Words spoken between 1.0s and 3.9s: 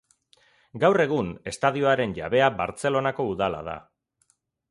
egun, estadioaren jabea Bartzelonako Udala da.